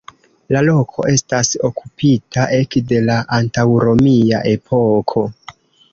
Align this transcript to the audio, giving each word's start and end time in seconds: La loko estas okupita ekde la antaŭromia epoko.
La 0.55 0.61
loko 0.67 1.03
estas 1.15 1.51
okupita 1.69 2.47
ekde 2.61 3.05
la 3.11 3.21
antaŭromia 3.41 4.45
epoko. 4.57 5.29